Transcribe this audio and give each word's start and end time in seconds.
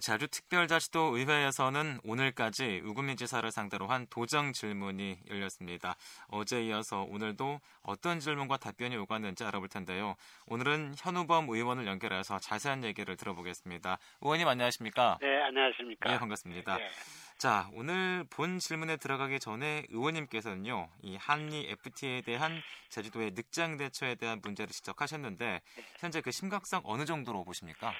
제주특별자치도 0.00 1.16
의회에서는 1.16 2.00
오늘까지 2.04 2.82
우금민 2.84 3.16
지사를 3.16 3.50
상대로 3.50 3.86
한 3.86 4.06
도정 4.08 4.52
질문이 4.52 5.18
열렸습니다. 5.28 5.96
어제 6.28 6.64
이어서 6.66 7.02
오늘도 7.02 7.60
어떤 7.82 8.20
질문과 8.20 8.56
답변이 8.56 8.96
오갔는지 8.96 9.44
알아볼 9.44 9.68
텐데요. 9.68 10.16
오늘은 10.46 10.94
현우범 10.98 11.48
의원을 11.48 11.86
연결해서 11.86 12.38
자세한 12.38 12.84
얘기를 12.84 13.16
들어보겠습니다. 13.16 13.98
의원님 14.20 14.48
안녕하십니까? 14.48 15.18
네, 15.20 15.42
안녕하십니까? 15.42 16.12
예, 16.12 16.18
반갑습니다. 16.18 16.76
네. 16.76 16.90
자, 17.38 17.68
오늘 17.74 18.24
본 18.30 18.58
질문에 18.58 18.96
들어가기 18.96 19.40
전에 19.40 19.84
의원님께서는요, 19.90 20.88
이 21.02 21.16
한미 21.16 21.66
FTA에 21.68 22.22
대한 22.22 22.62
제주도의 22.88 23.32
늑장 23.32 23.76
대처에 23.76 24.14
대한 24.14 24.40
문제를 24.42 24.72
지적하셨는데, 24.72 25.60
네. 25.76 25.84
현재 25.98 26.22
그 26.22 26.30
심각성 26.30 26.80
어느 26.84 27.04
정도로 27.04 27.44
보십니까? 27.44 27.92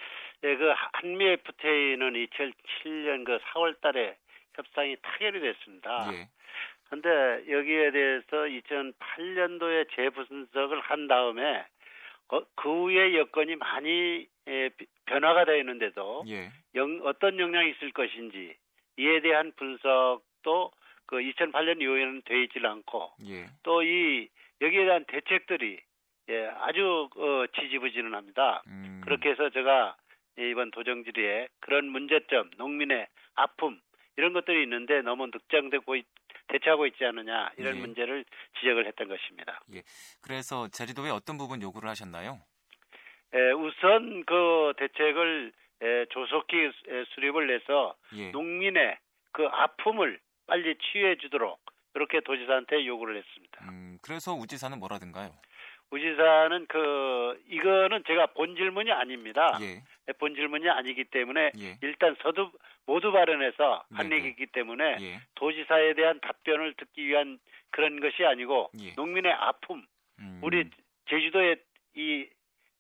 네, 0.43 0.57
그 0.57 0.73
한미 0.93 1.25
FTA는 1.25 2.13
2007년 2.13 3.25
그 3.25 3.39
4월 3.39 3.81
달에 3.81 4.17
협상이 4.55 4.97
타결이 5.03 5.41
됐습니다. 5.41 6.11
예. 6.13 6.29
근데 6.89 7.45
여기에 7.51 7.91
대해서 7.91 8.27
2008년도에 8.31 9.89
재분석을 9.95 10.81
한 10.81 11.09
다음에 11.09 11.65
그, 12.29 12.45
그 12.55 12.69
후에 12.69 13.17
여건이 13.17 13.57
많이 13.57 14.27
예, 14.49 14.71
변화가 15.07 15.45
되어 15.45 15.57
있는데도 15.59 16.25
예. 16.29 16.51
영, 16.75 17.01
어떤 17.05 17.39
영향이 17.39 17.71
있을 17.71 17.93
것인지 17.93 18.57
이에 18.99 19.21
대한 19.21 19.53
분석도 19.57 20.71
그 21.07 21.17
2008년 21.17 21.81
이후에는 21.81 22.23
되어 22.25 22.39
있질 22.39 22.67
않고 22.67 23.13
예. 23.27 23.47
또이 23.63 24.29
여기에 24.61 24.85
대한 24.85 25.05
대책들이 25.07 25.81
예, 26.29 26.47
아주 26.61 27.09
어, 27.17 27.47
지지부진합니다. 27.55 28.63
음. 28.67 29.01
그렇게 29.05 29.31
해서 29.31 29.51
제가 29.51 29.97
이번 30.39 30.71
도정질의에 30.71 31.49
그런 31.61 31.87
문제점, 31.87 32.51
농민의 32.57 33.07
아픔 33.35 33.81
이런 34.17 34.33
것들이 34.33 34.63
있는데 34.65 35.03
너무 35.03 35.27
늑장되고 35.27 35.97
있, 35.97 36.07
대처하고 36.49 36.87
있지 36.87 37.05
않느냐 37.05 37.51
이런 37.57 37.77
예. 37.77 37.81
문제를 37.81 38.25
지적을 38.61 38.87
했던 38.87 39.09
것입니다. 39.09 39.61
예. 39.75 39.83
그래서 40.23 40.69
제주도에 40.69 41.11
어떤 41.11 41.39
부분 41.39 41.61
요구를 41.63 41.89
하셨나요? 41.89 42.41
예, 43.35 43.51
우선 43.53 44.25
그 44.25 44.73
대책을 44.79 45.53
예, 45.83 46.07
조속히 46.11 46.71
수립을 47.15 47.55
해서 47.55 47.97
예. 48.15 48.31
농민의 48.31 48.99
그 49.33 49.47
아픔을 49.47 50.19
빨리 50.47 50.77
치유해 50.79 51.17
주도록 51.19 51.61
그렇게 51.93 52.21
도지사한테 52.21 52.87
요구를 52.87 53.17
했습니다. 53.17 53.65
음, 53.69 53.99
그래서 54.03 54.33
우지사는 54.33 54.79
뭐라든가요? 54.79 55.31
우지사는 55.91 56.67
그 56.67 57.41
이거는 57.49 58.03
제가 58.07 58.27
본 58.27 58.57
질문이 58.57 58.91
아닙니다. 58.91 59.59
예. 59.61 59.83
본 60.19 60.35
질문이 60.35 60.69
아니기 60.69 61.05
때문에 61.05 61.53
예. 61.59 61.79
일단 61.83 62.17
서두 62.23 62.51
모두 62.87 63.13
발언해서 63.13 63.85
한 63.93 64.09
네네. 64.09 64.17
얘기이기 64.17 64.47
때문에 64.47 64.97
예. 65.01 65.21
도지사에 65.35 65.95
대한 65.95 66.21
답변을 66.21 66.75
듣기 66.75 67.07
위한 67.07 67.39
그런 67.71 68.01
것이 68.01 68.25
아니고 68.25 68.71
예. 68.81 68.93
농민의 68.97 69.33
아픔, 69.33 69.85
음. 70.21 70.41
우리 70.43 70.69
제주도의 71.09 71.57
이 71.95 72.27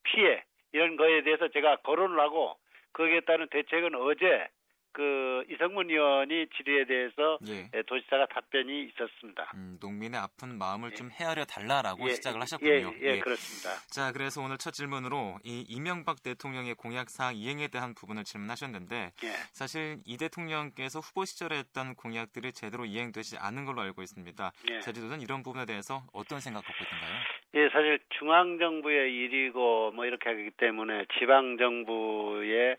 피해 0.02 0.42
이런 0.72 0.96
거에 0.96 1.22
대해서 1.22 1.48
제가 1.48 1.76
거론을 1.76 2.18
하고 2.20 2.56
거기에 2.92 3.20
따른 3.20 3.46
대책은 3.48 3.94
어제 3.94 4.48
그 4.96 5.44
이성문 5.50 5.90
의원이 5.90 6.46
질의에 6.56 6.86
대해서 6.86 7.38
예. 7.48 7.68
예. 7.74 7.82
도지사가 7.82 8.28
답변이 8.28 8.84
있었습니다. 8.84 9.52
음, 9.54 9.76
농민의 9.78 10.18
아픈 10.18 10.56
마음을 10.56 10.92
예. 10.92 10.94
좀 10.94 11.10
헤아려 11.10 11.44
달라라고 11.44 12.08
예. 12.08 12.14
시작을 12.14 12.40
하셨군요. 12.40 12.94
예, 13.02 13.02
예, 13.02 13.18
그렇습니다. 13.18 13.78
자, 13.90 14.10
그래서 14.12 14.40
오늘 14.40 14.56
첫 14.56 14.70
질문으로 14.70 15.36
이 15.44 15.66
이명박 15.68 16.22
대통령의 16.22 16.76
공약 16.76 17.10
사항 17.10 17.36
이행에 17.36 17.68
대한 17.68 17.94
부분을 17.94 18.24
질문하셨는데 18.24 19.12
사실 19.52 19.98
이 20.06 20.16
대통령께서 20.16 21.00
후보 21.00 21.26
시절에 21.26 21.58
했던 21.58 21.94
공약들이 21.94 22.52
제대로 22.52 22.86
이행되지 22.86 23.36
않은 23.38 23.66
걸로 23.66 23.82
알고 23.82 24.00
있습니다. 24.00 24.50
제주도는 24.80 25.20
이런 25.20 25.42
부분에 25.42 25.66
대해서 25.66 26.04
어떤 26.14 26.40
생각 26.40 26.64
갖고 26.64 26.84
있던가요? 26.84 27.20
예, 27.56 27.68
사실 27.68 27.98
중앙 28.18 28.58
정부의 28.58 29.12
일이고 29.12 29.90
뭐 29.92 30.06
이렇게 30.06 30.30
하기 30.30 30.52
때문에 30.52 31.04
지방 31.18 31.58
정부의 31.58 32.78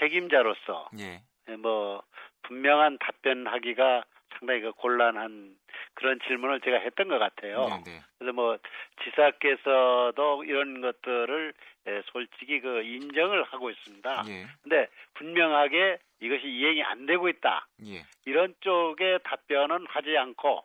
책임자로서 0.00 0.90
예. 0.98 1.22
예, 1.48 1.56
뭐 1.56 2.02
분명한 2.42 2.98
답변하기가 2.98 4.04
상당히 4.38 4.60
그 4.60 4.72
곤란한 4.72 5.56
그런 5.94 6.18
질문을 6.26 6.60
제가 6.60 6.78
했던 6.78 7.08
것 7.08 7.18
같아요. 7.18 7.68
네, 7.84 7.92
네. 7.92 8.00
그래서 8.18 8.32
뭐 8.32 8.58
지사께서도 9.04 10.44
이런 10.44 10.80
것들을 10.80 11.52
예, 11.88 12.02
솔직히 12.06 12.60
그 12.60 12.82
인정을 12.82 13.42
하고 13.44 13.70
있습니다. 13.70 14.24
예. 14.28 14.46
근데 14.62 14.88
분명하게 15.14 15.98
이것이 16.20 16.46
이행이 16.46 16.82
안 16.82 17.06
되고 17.06 17.28
있다. 17.28 17.66
예. 17.86 18.04
이런 18.24 18.54
쪽의 18.60 19.20
답변은 19.24 19.86
하지 19.88 20.16
않고 20.16 20.64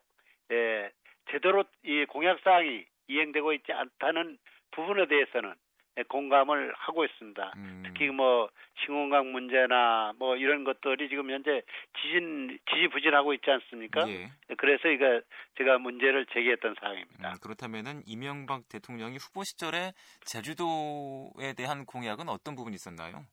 예, 0.52 0.92
제대로 1.32 1.64
이 1.84 2.06
공약 2.06 2.40
사항이 2.42 2.86
이행되고 3.08 3.54
있지 3.54 3.74
않다는 3.74 4.38
부분에 4.72 5.08
대해서는 5.08 5.50
예, 5.50 5.56
공감을 6.04 6.74
하고 6.76 7.06
있습니다. 7.06 7.54
음. 7.58 7.84
특히 7.86 8.10
뭐 8.10 8.50
신공강 8.86 9.32
문제나 9.32 10.14
뭐 10.18 10.36
이런 10.36 10.64
것들이 10.64 11.10
지금 11.10 11.32
현재 11.32 11.62
지진 12.02 12.58
지지부진하고 12.70 13.34
있지 13.34 13.50
않습니까? 13.50 14.08
예. 14.10 14.30
예. 14.50 14.56
그래서 14.58 14.90
이거 14.90 15.22
제가 15.58 15.78
문제를 15.80 16.26
제기했던 16.28 16.76
사항입니다. 16.80 17.30
음, 17.30 17.36
그렇다면은 17.42 18.02
이명박 18.06 18.68
대통령이 18.70 19.18
후보 19.18 19.44
시절에 19.44 19.92
제주도에 20.26 21.54
대한 21.58 21.86
공약은 21.86 22.30
어떤 22.30 22.56
부분이 22.56 22.76
있었나요? 22.76 23.26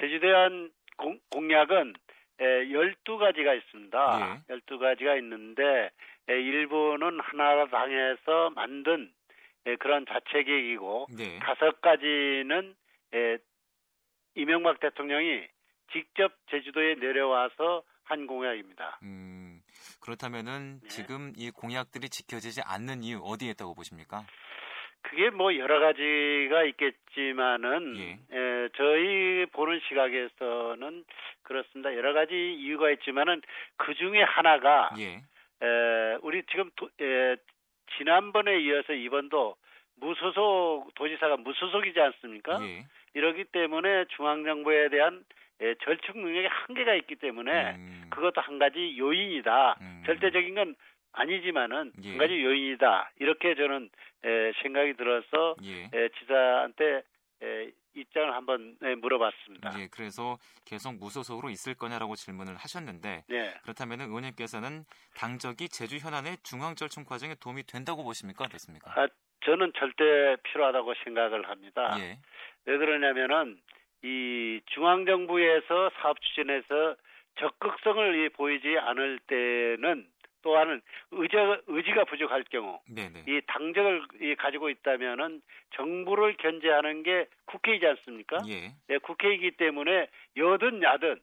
제주도에 0.00 0.30
대한 0.30 0.70
공, 0.96 1.18
공약은 1.30 1.94
에, 2.40 2.44
12가지가 2.44 3.56
있습니다. 3.58 4.42
예. 4.50 4.54
12가지가 4.54 5.18
있는데 5.18 5.90
에, 6.28 6.34
일부는 6.34 7.20
하나당에서 7.20 8.50
만든 8.50 9.10
예, 9.66 9.76
그런 9.76 10.04
자체 10.06 10.42
계획이고 10.42 11.06
네. 11.16 11.38
다섯 11.40 11.80
가지는 11.80 12.74
예, 13.14 13.38
이명박 14.34 14.80
대통령이 14.80 15.46
직접 15.92 16.32
제주도에 16.50 16.94
내려와서 16.94 17.82
한 18.04 18.26
공약입니다. 18.26 18.98
음, 19.02 19.60
그렇다면은 20.00 20.80
네. 20.80 20.88
지금 20.88 21.32
이 21.36 21.50
공약들이 21.50 22.08
지켜지지 22.08 22.62
않는 22.64 23.02
이유 23.04 23.20
어디에 23.22 23.50
있다고 23.50 23.74
보십니까? 23.74 24.24
그게 25.02 25.30
뭐 25.30 25.54
여러 25.56 25.80
가지가 25.80 26.64
있겠지만은 26.64 27.96
예. 27.98 28.36
에, 28.36 28.68
저희 28.76 29.46
보는 29.52 29.80
시각에서는 29.88 31.04
그렇습니다. 31.42 31.94
여러 31.94 32.12
가지 32.12 32.34
이유가 32.34 32.90
있지만은 32.90 33.42
그 33.76 33.94
중에 33.94 34.22
하나가 34.22 34.90
예. 34.98 35.16
에, 35.66 36.18
우리 36.22 36.42
지금 36.50 36.70
도, 36.76 36.88
에, 37.00 37.36
지난번에 37.98 38.60
이어서 38.60 38.92
이번도 38.92 39.56
무소속 39.96 40.94
도지사가 40.94 41.36
무소속이지 41.38 42.00
않습니까? 42.00 42.58
예. 42.62 42.86
이러기 43.14 43.44
때문에 43.44 44.06
중앙정부에 44.16 44.88
대한 44.88 45.24
예, 45.60 45.74
절충 45.84 46.22
능력에 46.22 46.46
한계가 46.48 46.94
있기 46.94 47.16
때문에 47.16 47.74
음. 47.76 48.04
그것도 48.10 48.40
한 48.40 48.58
가지 48.58 48.98
요인이다. 48.98 49.76
음. 49.80 50.02
절대적인 50.06 50.54
건 50.54 50.74
아니지만은 51.12 51.92
예. 52.02 52.08
한 52.08 52.18
가지 52.18 52.42
요인이다. 52.42 53.12
이렇게 53.20 53.54
저는 53.54 53.90
예, 54.24 54.52
생각이 54.62 54.94
들어서 54.94 55.56
예. 55.62 55.90
예, 55.94 56.08
지사한테 56.18 57.02
예, 57.42 57.70
입장을 57.94 58.32
한번 58.34 58.76
네, 58.80 58.94
물어봤습니다. 58.94 59.78
예, 59.80 59.88
그래서 59.90 60.38
계속 60.64 60.94
무소속으로 60.94 61.50
있을 61.50 61.74
거냐라고 61.74 62.14
질문을 62.14 62.56
하셨는데 62.56 63.24
네. 63.28 63.54
그렇다면 63.62 64.00
의원님께서는 64.00 64.84
당적이 65.14 65.68
제주 65.68 65.96
현안의 65.96 66.38
중앙 66.42 66.74
절충 66.74 67.04
과정에 67.04 67.34
도움이 67.34 67.64
된다고 67.64 68.02
보십니까? 68.04 68.44
어떻습니까? 68.44 68.90
아, 68.98 69.06
저는 69.44 69.72
절대 69.76 70.36
필요하다고 70.44 70.94
생각을 71.04 71.48
합니다. 71.48 71.96
예. 71.98 72.18
왜 72.64 72.78
그러냐면은 72.78 73.60
이 74.02 74.60
중앙 74.66 75.04
정부에서 75.04 75.90
사업 76.00 76.20
추진에서 76.20 76.96
적극성을 77.38 78.30
보이지 78.30 78.78
않을 78.78 79.18
때는 79.26 80.06
또한 80.42 80.82
의지가, 81.10 81.60
의지가 81.66 82.04
부족할 82.04 82.44
경우 82.50 82.80
네네. 82.88 83.24
이 83.26 83.40
당적을 83.46 84.36
가지고 84.36 84.70
있다면은 84.70 85.40
정부를 85.74 86.36
견제하는 86.36 87.02
게 87.02 87.26
국회이지 87.46 87.86
않습니까? 87.86 88.38
예. 88.48 88.72
네, 88.88 88.98
국회이기 88.98 89.52
때문에 89.52 90.08
여든 90.36 90.82
야든 90.82 91.20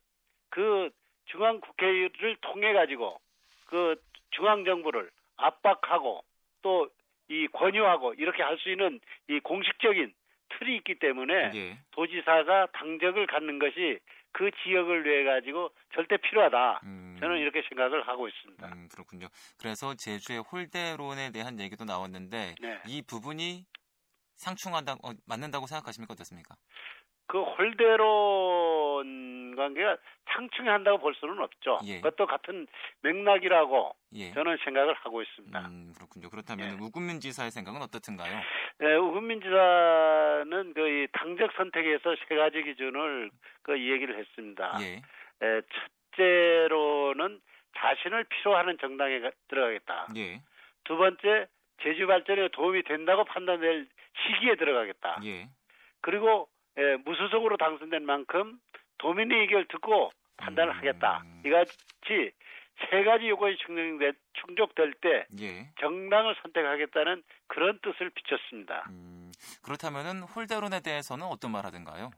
그 0.50 0.90
중앙 1.26 1.60
국회를 1.60 2.38
통해 2.42 2.74
가지고 2.74 3.20
그 3.68 3.96
중앙 4.32 4.64
정부를 4.66 5.10
압박하고 5.38 6.24
또 6.62 6.90
이 7.30 7.48
권유하고 7.48 8.16
이렇게 8.16 8.44
할 8.44 8.58
수 8.58 8.70
있는 8.70 9.00
이 9.30 9.40
공식적인 9.40 10.12
틀이 10.50 10.76
있기 10.78 10.96
때문에 10.96 11.52
예. 11.54 11.78
도지사가 11.92 12.68
당적을 12.74 13.28
갖는 13.28 13.60
것이 13.60 14.00
그 14.32 14.50
지역을 14.64 15.06
위해 15.06 15.24
가지고 15.24 15.70
절대 15.94 16.18
필요하다. 16.18 16.82
음. 16.84 17.09
저는 17.20 17.38
이렇게 17.38 17.62
생각을 17.70 18.08
하고 18.08 18.28
있습니다. 18.28 18.68
음, 18.68 18.88
그렇군요. 18.92 19.28
그래서 19.60 19.94
제주의 19.96 20.40
홀대론에 20.40 21.32
대한 21.32 21.60
얘기도 21.60 21.86
나왔는데 21.86 22.56
네. 22.60 22.80
이 22.88 23.02
부분이 23.02 23.66
상충한다 24.36 24.94
어, 25.04 25.12
맞는다고 25.28 25.68
생각하십니까 25.68 26.14
어떻습니까? 26.14 26.56
그 27.28 27.44
홀대론과 27.44 29.20
관계가 29.60 29.98
상충한다고 30.34 31.00
볼 31.00 31.14
수는 31.16 31.40
없죠. 31.40 31.80
예. 31.86 31.98
그것도 31.98 32.26
같은 32.26 32.66
맥락이라고 33.02 33.96
예. 34.14 34.32
저는 34.32 34.58
생각을 34.64 34.94
하고 34.96 35.22
있습니다. 35.22 35.60
음, 35.68 35.94
그렇군요. 35.96 36.30
그렇다면 36.30 36.72
예. 36.72 36.78
우금민 36.80 37.20
지사의 37.20 37.52
생각은 37.52 37.82
어떻든가요? 37.82 38.40
네, 38.80 38.96
우금민 38.96 39.42
지사는 39.42 40.74
그 40.74 41.08
당적 41.14 41.52
선택에서 41.58 42.16
세 42.28 42.36
가지 42.36 42.64
기준을 42.64 43.30
그 43.62 43.78
얘기를 43.78 44.18
했습니다. 44.18 44.78
예. 44.82 44.96
에, 45.46 45.62
첫 45.62 45.99
째로는 46.16 47.40
자신을 47.78 48.26
필요하는 48.26 48.78
정당에 48.80 49.22
들어가겠다. 49.48 50.08
예. 50.18 50.42
두 50.84 50.98
번째 50.98 51.48
제주 51.82 52.08
발전에 52.08 52.50
도움이 52.50 52.84
된다고 52.84 53.24
판단될 53.26 53.88
시기에 54.26 54.56
들어가겠다. 54.56 55.22
예. 55.26 55.50
그리고 56.02 56.50
에, 56.78 56.98
무소속으로 56.98 57.58
당선된 57.58 58.06
만큼 58.06 58.60
도민의 58.98 59.42
의견을 59.42 59.68
듣고 59.70 60.12
판단을 60.38 60.74
음... 60.74 60.78
하겠다. 60.78 61.24
이같이 61.46 62.32
세 62.90 63.04
가지 63.04 63.28
요건이 63.28 63.58
충족될, 63.58 64.14
충족될 64.34 64.94
때 65.02 65.26
예. 65.42 65.70
정당을 65.80 66.36
선택하겠다는 66.42 67.24
그런 67.48 67.80
뜻을 67.82 68.10
비췄습니다. 68.10 68.86
음, 68.90 69.32
그렇다면은 69.64 70.24
홀대론에 70.24 70.82
대해서는 70.82 71.26
어떤 71.26 71.52
말 71.52 71.66
하던가요? 71.66 72.12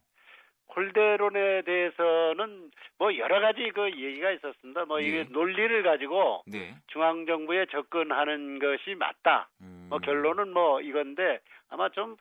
홀대론에 0.75 1.63
대해서는 1.63 2.71
뭐 2.97 3.15
여러 3.17 3.39
가지 3.39 3.69
그 3.73 3.89
얘기가 3.89 4.31
있었습니다. 4.31 4.85
뭐 4.85 4.99
네. 4.99 5.07
이게 5.07 5.25
논리를 5.29 5.83
가지고 5.83 6.43
네. 6.47 6.75
중앙 6.87 7.25
정부에 7.25 7.65
접근하는 7.71 8.59
것이 8.59 8.95
맞다. 8.95 9.49
음. 9.61 9.70
뭐 9.91 9.99
결론은 9.99 10.53
뭐 10.53 10.79
이건데 10.81 11.39
아마 11.69 11.89
좀 11.89 12.15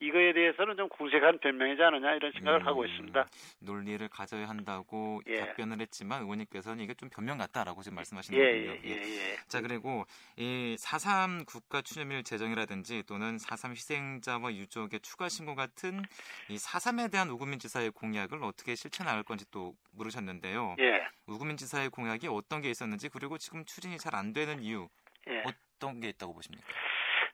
이거에 0.00 0.32
대해서는 0.32 0.76
좀 0.76 0.88
궁색한 0.88 1.38
변명이지 1.38 1.80
않느냐 1.80 2.14
이런 2.14 2.32
생각을 2.32 2.60
음, 2.62 2.66
하고 2.66 2.84
있습니다. 2.84 3.26
논리를 3.60 4.08
가져야 4.08 4.48
한다고 4.48 5.20
예. 5.28 5.38
답변을 5.40 5.80
했지만 5.80 6.22
의원님께서는 6.22 6.82
이게 6.82 6.94
좀 6.94 7.08
변명 7.08 7.38
같다라고 7.38 7.82
지금 7.82 7.94
말씀하시는 7.96 8.36
예, 8.38 8.44
거군요. 8.44 8.72
예, 8.84 8.90
예, 8.90 9.30
예. 9.32 9.36
자 9.46 9.60
그리고 9.60 10.04
이 10.36 10.76
4.3 10.78 11.46
국가 11.46 11.80
추념일 11.82 12.24
제정이라든지 12.24 13.04
또는 13.06 13.36
4.3 13.36 13.70
희생자와 13.70 14.52
유족의 14.54 15.00
추가 15.00 15.28
신고 15.28 15.54
같은 15.54 16.02
이 16.48 16.56
4.3에 16.56 17.12
대한 17.12 17.30
우금민 17.30 17.60
지사의 17.60 17.92
공약을 17.92 18.42
어떻게 18.42 18.74
실천할 18.74 19.22
건지 19.22 19.44
또 19.52 19.74
물으셨는데요. 19.92 20.74
예. 20.80 21.06
우금민 21.28 21.56
지사의 21.56 21.90
공약이 21.90 22.26
어떤 22.28 22.60
게 22.60 22.70
있었는지 22.70 23.08
그리고 23.08 23.38
지금 23.38 23.64
추진이 23.64 23.98
잘 23.98 24.12
안 24.16 24.32
되는 24.32 24.60
이유 24.62 24.88
예. 25.28 25.42
어떤 25.46 26.00
게 26.00 26.08
있다고 26.10 26.34
보십니까? 26.34 26.66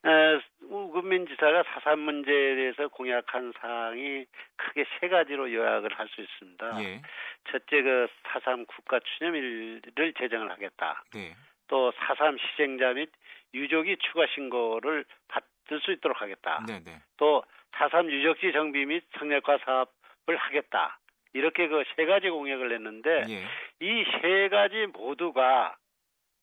어, 0.05 0.41
우금민 0.63 1.27
지사가 1.27 1.65
사산 1.75 1.99
문제에 1.99 2.55
대해서 2.55 2.89
공약한 2.89 3.53
사항이 3.61 4.27
크게 4.57 4.85
세 5.01 5.09
가지로 5.09 5.53
요약을 5.53 5.99
할 5.99 6.09
수 6.09 6.21
있습니다. 6.21 6.83
예. 6.85 7.03
첫째 7.51 7.83
그 7.83 8.07
사삼 8.29 8.65
국가 8.67 9.01
추념일을 9.01 9.83
제정을 10.19 10.51
하겠다. 10.51 11.05
네. 11.15 11.35
또 11.67 11.93
사삼 11.93 12.37
희생자 12.39 12.93
및 12.93 13.11
유족이 13.55 13.97
추가 13.99 14.27
신고를 14.35 15.05
받을 15.29 15.81
수 15.81 15.91
있도록 15.93 16.21
하겠다. 16.23 16.65
네네. 16.67 16.85
네. 16.85 16.93
또 17.17 17.43
사삼 17.77 18.11
유적지 18.11 18.53
정비 18.53 18.87
및 18.87 19.05
성역화 19.19 19.59
사업을 19.65 20.37
하겠다. 20.37 20.99
이렇게 21.35 21.69
그 21.69 21.83
세 21.97 22.07
가지 22.07 22.31
공약을 22.31 22.69
냈는데 22.69 23.25
예. 23.29 23.45
이세 23.81 24.49
가지 24.49 24.87
모두가 24.87 25.77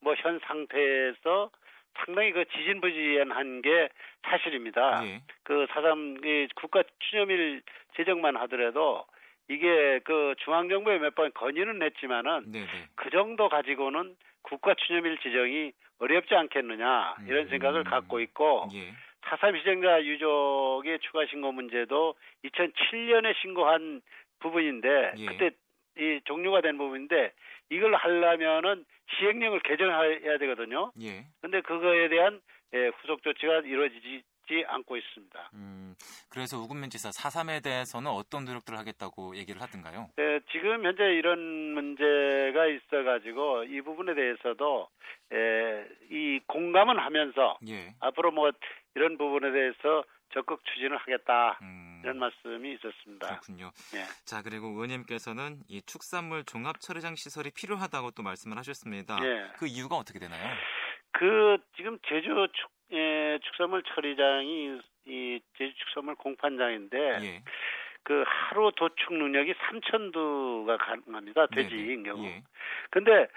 뭐 0.01 0.13
현 0.17 0.39
상태에서 0.39 1.49
상당히 1.97 2.31
그 2.31 2.45
지진부지연한 2.45 3.61
게 3.61 3.89
사실입니다. 4.23 5.05
예. 5.05 5.21
그 5.43 5.65
사삼 5.71 6.17
국가 6.55 6.83
추념일 6.99 7.61
제정만 7.95 8.35
하더라도 8.37 9.05
이게 9.47 9.99
그 10.03 10.35
중앙정부에 10.39 10.99
몇 10.99 11.15
번 11.15 11.31
건의는 11.33 11.79
냈지만은 11.79 12.51
네네. 12.51 12.65
네. 12.65 12.71
그 12.95 13.09
정도 13.11 13.47
가지고는 13.47 14.15
국가 14.41 14.73
추념일 14.73 15.17
지정이 15.19 15.71
어렵지 15.99 16.35
않겠느냐 16.35 17.15
이런 17.27 17.45
음. 17.45 17.49
생각을 17.49 17.83
갖고 17.83 18.19
있고 18.19 18.67
예. 18.73 18.93
사삼 19.27 19.55
희생자 19.55 20.03
유족의 20.03 20.99
추가 20.99 21.25
신고 21.27 21.51
문제도 21.51 22.15
2007년에 22.43 23.35
신고한 23.41 24.01
부분인데 24.39 25.13
예. 25.17 25.25
그때 25.25 25.51
이 25.97 26.19
종료가 26.25 26.61
된 26.61 26.77
부분인데 26.77 27.31
이걸 27.69 27.95
하려면은 27.95 28.85
시행령을 29.17 29.59
개정해야 29.61 30.37
되거든요. 30.37 30.91
예. 31.01 31.25
근데 31.41 31.61
그거에 31.61 32.09
대한 32.09 32.41
예, 32.73 32.91
후속 32.99 33.23
조치가 33.23 33.59
이루어지지 33.59 34.23
않고 34.67 34.97
있습니다. 34.97 35.51
음, 35.53 35.95
그래서 36.29 36.57
우금민 36.57 36.89
지사 36.89 37.09
4.3에 37.09 37.63
대해서는 37.63 38.11
어떤 38.11 38.45
노력들을 38.45 38.77
하겠다고 38.77 39.35
얘기를 39.37 39.61
하던가요? 39.61 40.09
네, 40.17 40.39
지금 40.51 40.83
현재 40.83 41.03
이런 41.03 41.39
문제가 41.73 42.67
있어가지고 42.67 43.63
이 43.65 43.81
부분에 43.81 44.13
대해서도 44.13 44.89
예, 45.33 45.87
이 46.09 46.39
공감은 46.47 46.99
하면서 46.99 47.57
예. 47.67 47.93
앞으로 47.99 48.31
뭐 48.31 48.51
이런 48.95 49.17
부분에 49.17 49.51
대해서 49.51 50.03
적극 50.33 50.63
추진을 50.65 50.97
하겠다. 50.97 51.59
음. 51.61 51.84
이런 52.05 52.19
말씀이 52.19 52.73
있었습니다. 52.73 53.27
그렇군요. 53.27 53.71
네. 53.91 54.03
자 54.25 54.43
그리고 54.43 54.67
의원님께서는 54.67 55.57
이 55.67 55.81
축산물 55.81 56.43
종합 56.45 56.79
처리장 56.79 57.15
시설이 57.15 57.49
필요하다고 57.51 58.11
또 58.11 58.21
말씀을 58.21 58.57
하셨습니다. 58.57 59.19
네. 59.19 59.51
그 59.57 59.65
이유가 59.65 59.95
어떻게 59.95 60.19
되나요? 60.19 60.55
그 61.11 61.57
지금 61.75 61.97
제주 62.07 62.27
축, 62.53 62.69
예, 62.91 63.39
축산물 63.41 63.81
처리장이 63.83 64.79
이 65.07 65.39
제주 65.57 65.73
축산물 65.77 66.15
공판장인데 66.15 66.97
예. 67.21 67.43
그 68.03 68.23
하루 68.27 68.71
도축 68.75 69.13
능력이 69.13 69.53
3천두가 69.53 70.77
가능합니다. 70.77 71.47
돼지인 71.47 72.03
경우. 72.03 72.23
예. 72.25 72.43
근데 72.91 73.27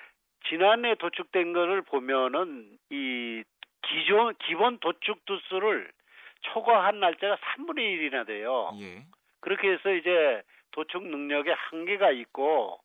지난해 0.48 0.94
도축된 0.96 1.54
거를 1.54 1.82
보면은 1.82 2.78
이 2.90 3.42
기존 3.82 4.34
기본 4.46 4.78
도축 4.78 5.24
두수를 5.24 5.90
초과한 6.40 7.00
날짜가 7.00 7.36
3분의 7.36 7.78
1이나 7.78 8.26
돼요. 8.26 8.70
예. 8.80 9.04
그렇게 9.40 9.72
해서 9.72 9.92
이제 9.92 10.42
도축 10.72 11.06
능력에 11.06 11.52
한계가 11.52 12.10
있고 12.12 12.80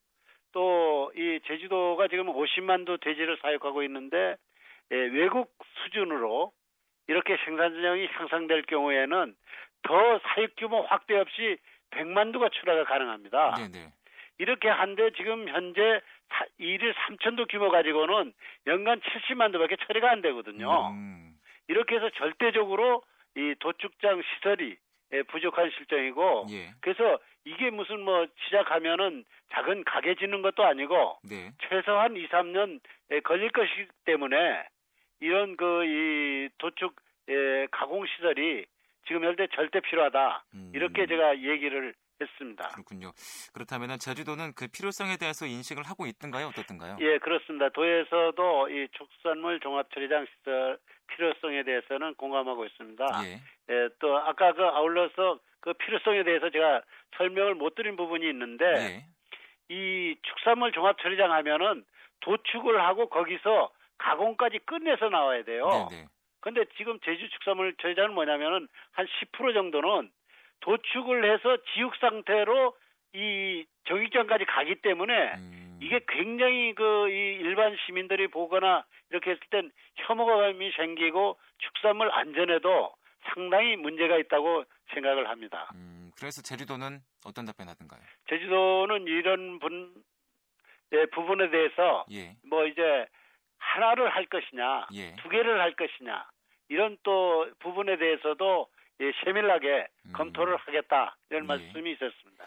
또 0.51 0.93
이 1.15 1.39
제주도가 1.45 2.07
지금 2.07 2.27
50만 2.27 2.85
도 2.85 2.97
돼지를 2.97 3.37
사육하고 3.41 3.83
있는데 3.83 4.35
예, 4.91 4.95
외국 4.95 5.53
수준으로 5.83 6.51
이렇게 7.07 7.37
생산량이 7.45 8.07
향상될 8.07 8.63
경우에는 8.63 9.35
더 9.83 10.19
사육 10.19 10.55
규모 10.57 10.81
확대 10.83 11.17
없이 11.17 11.57
100만 11.91 12.31
도가 12.33 12.49
출하가 12.49 12.85
가능합니다. 12.85 13.55
네네. 13.55 13.91
이렇게 14.39 14.69
한데 14.69 15.11
지금 15.11 15.47
현재 15.47 16.01
일일 16.57 16.93
3천 16.93 17.37
도 17.37 17.45
규모 17.45 17.69
가지고는 17.69 18.33
연간 18.67 18.99
70만 19.01 19.51
도밖에 19.51 19.75
처리가 19.85 20.09
안 20.09 20.21
되거든요. 20.21 20.89
음. 20.89 21.37
이렇게 21.67 21.95
해서 21.95 22.09
절대적으로 22.11 23.03
이 23.35 23.55
도축장 23.59 24.21
시설이 24.21 24.77
예, 25.13 25.23
부족한 25.23 25.69
실정이고 25.71 26.47
예. 26.51 26.71
그래서 26.81 27.19
이게 27.45 27.69
무슨 27.69 28.01
뭐 28.01 28.25
시작하면은 28.45 29.25
작은 29.51 29.83
가게 29.83 30.15
짓는 30.15 30.41
것도 30.41 30.63
아니고 30.63 31.17
네. 31.29 31.51
최소한 31.69 32.15
2, 32.15 32.27
3년 32.29 32.79
예, 33.11 33.19
걸릴 33.19 33.51
것이기 33.51 33.87
때문에 34.05 34.65
이런 35.19 35.55
그 35.57 35.83
이 35.85 36.49
도축 36.57 36.95
예, 37.29 37.67
가공 37.71 38.05
시설이 38.05 38.65
지금 39.07 39.23
현재 39.23 39.47
절대 39.53 39.79
필요하다 39.81 40.45
음. 40.55 40.71
이렇게 40.73 41.05
제가 41.05 41.39
얘기를 41.39 41.93
했습니다. 42.21 42.69
그렇군요. 42.69 43.11
그렇다면 43.53 43.99
제주도는 43.99 44.53
그 44.53 44.67
필요성에 44.67 45.17
대해서 45.17 45.45
인식을 45.45 45.83
하고 45.83 46.05
있던가요, 46.05 46.47
어떻든가요? 46.47 46.97
예, 46.99 47.17
그렇습니다. 47.19 47.69
도에서도 47.69 48.69
이 48.69 48.87
축산물 48.91 49.59
종합처리장 49.59 50.25
시설 50.25 50.77
필요성에 51.07 51.63
대해서는 51.63 52.15
공감하고 52.15 52.65
있습니다. 52.65 53.05
예. 53.25 53.41
예, 53.69 53.89
또 53.99 54.17
아까 54.17 54.53
그 54.53 54.63
아울러서 54.63 55.39
그 55.59 55.73
필요성에 55.73 56.23
대해서 56.23 56.49
제가 56.49 56.81
설명을 57.17 57.55
못 57.55 57.75
드린 57.75 57.95
부분이 57.95 58.27
있는데 58.29 58.65
예. 58.65 59.05
이 59.69 60.15
축산물 60.21 60.71
종합처리장 60.71 61.31
하면은 61.31 61.83
도축을 62.21 62.81
하고 62.81 63.09
거기서 63.09 63.71
가공까지 63.97 64.59
끝내서 64.65 65.09
나와야 65.09 65.43
돼요. 65.43 65.87
네네. 65.89 66.07
근데 66.41 66.65
지금 66.77 66.99
제주 67.05 67.29
축산물 67.29 67.75
처리장은 67.81 68.13
뭐냐면은 68.13 68.67
한 68.91 69.05
10% 69.05 69.53
정도는 69.53 70.11
도축을 70.63 71.31
해서 71.31 71.57
지육 71.73 71.95
상태로 71.97 72.75
이 73.13 73.65
정육점까지 73.87 74.45
가기 74.45 74.75
때문에 74.75 75.33
음. 75.35 75.79
이게 75.81 75.99
굉장히 76.07 76.73
그 76.73 77.07
이 77.09 77.35
일반 77.41 77.75
시민들이 77.85 78.27
보거나 78.27 78.85
이렇게 79.09 79.31
했을 79.31 79.41
땐 79.51 79.71
혐오감이 79.97 80.71
생기고 80.71 81.37
축산물 81.59 82.09
안전에도 82.11 82.95
상당히 83.33 83.75
문제가 83.75 84.17
있다고 84.17 84.63
생각을 84.93 85.29
합니다. 85.29 85.69
음, 85.75 86.11
그래서 86.17 86.41
제주도는 86.41 86.99
어떤 87.25 87.45
답변 87.45 87.67
하던가요? 87.67 88.01
제주도는 88.29 89.05
이런 89.07 89.59
분, 89.59 89.93
예, 90.93 91.05
부분에 91.07 91.49
대해서 91.49 92.05
예. 92.11 92.35
뭐 92.47 92.65
이제 92.65 93.05
하나를 93.57 94.09
할 94.09 94.25
것이냐, 94.25 94.87
예. 94.93 95.15
두 95.17 95.29
개를 95.29 95.59
할 95.59 95.73
것이냐 95.75 96.25
이런 96.69 96.97
또 97.03 97.49
부분에 97.59 97.97
대해서도 97.97 98.69
예, 98.99 99.11
세밀하게 99.23 99.87
음. 100.05 100.13
검토를 100.13 100.57
하겠다 100.57 101.15
이런 101.29 101.43
예. 101.43 101.47
말씀이 101.47 101.91
있었습니다. 101.91 102.45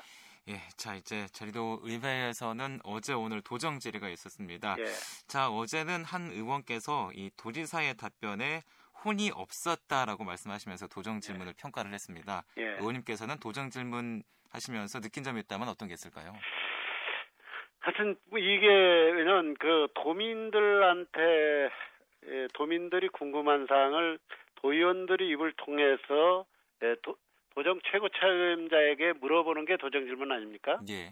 예, 0.49 0.55
자 0.77 0.95
이제 0.95 1.27
제주도 1.33 1.81
의회에서는 1.83 2.81
어제 2.85 3.13
오늘 3.13 3.43
도정 3.43 3.81
질의가 3.81 4.09
있었습니다. 4.09 4.77
예. 4.79 4.85
자 5.27 5.49
어제는 5.49 6.05
한 6.05 6.31
의원께서 6.31 7.11
이 7.15 7.31
도지사의 7.37 7.97
답변에 7.97 8.63
혼이 9.05 9.31
없었다라고 9.35 10.25
말씀하시면서 10.25 10.87
도정 10.89 11.21
질문을 11.21 11.49
예. 11.49 11.61
평가를 11.61 11.93
했습니다. 11.93 12.45
예. 12.59 12.63
의원님께서는 12.79 13.39
도정 13.39 13.71
질문 13.71 14.23
하시면서 14.51 15.01
느낀 15.01 15.25
점이 15.25 15.41
있다면 15.41 15.69
어떤 15.69 15.89
게 15.89 15.95
있을까요? 15.95 16.33
하여튼 17.81 18.17
뭐 18.31 18.39
이게는 18.39 19.55
그 19.59 19.89
도민들한테 19.95 21.71
예, 22.29 22.49
도민들이 22.55 23.09
궁금한 23.09 23.67
사항을 23.69 24.19
도의원들이 24.57 25.29
입을 25.31 25.53
통해서 25.57 26.45
예, 26.83 26.95
도, 27.03 27.17
도정 27.55 27.81
최고 27.91 28.09
책임자에게 28.09 29.15
물어보는 29.15 29.65
게 29.65 29.77
도정 29.77 30.05
질문 30.05 30.33
아닙니까? 30.33 30.79
예. 30.89 31.11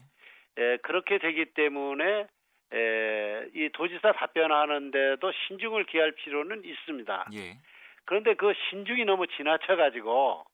예 0.59 0.77
그렇게 0.83 1.19
되기 1.19 1.47
때문에 1.47 2.27
에, 2.73 3.47
이 3.55 3.71
도지사 3.73 4.13
답변하는데도 4.13 5.33
신중을 5.47 5.85
기할 5.85 6.13
필요는 6.13 6.65
있습니다. 6.65 7.29
예. 7.35 7.59
그런데 8.05 8.35
그 8.35 8.53
신중이 8.71 9.05
너무 9.05 9.27
지나쳐 9.27 9.77
가지고 9.77 10.45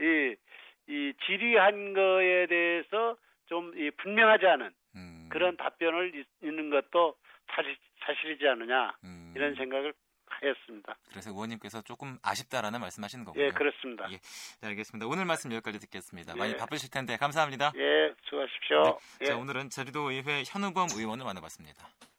이, 0.00 0.34
이 0.88 1.12
질의한 1.26 1.94
거에 1.94 2.46
대해서 2.46 3.16
좀 3.46 3.72
이 3.76 3.90
분명하지 3.90 4.46
않은 4.46 4.70
음. 4.96 5.28
그런 5.30 5.56
답변을 5.56 6.24
있는 6.42 6.70
것도 6.70 7.16
사실, 7.48 7.76
사실이지 8.00 8.46
않느냐 8.48 8.96
음. 9.04 9.32
이런 9.36 9.54
생각을 9.54 9.92
하였습니다. 10.40 10.96
그래서 11.10 11.30
의원님께서 11.30 11.82
조금 11.82 12.18
아쉽다라는 12.22 12.80
말씀하시는 12.80 13.24
거군요. 13.24 13.44
예, 13.44 13.50
그렇습니다. 13.50 14.06
예, 14.10 14.18
네, 14.60 14.68
알겠습니다. 14.68 15.06
오늘 15.06 15.24
말씀 15.24 15.52
여기까지 15.52 15.78
듣겠습니다. 15.80 16.34
예. 16.34 16.38
많이 16.38 16.56
바쁘실 16.56 16.90
텐데 16.90 17.16
감사합니다. 17.16 17.72
예, 17.76 18.12
수고하십시오. 18.24 18.82
네, 18.82 18.98
예. 19.22 19.24
자, 19.26 19.36
오늘은 19.36 19.70
제주도 19.70 20.10
의회 20.10 20.42
현우범 20.46 20.88
의원을 20.96 21.24
만나봤습니다. 21.24 21.88